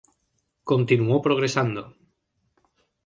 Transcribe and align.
Continuó 0.69 1.15
progresando. 1.21 1.83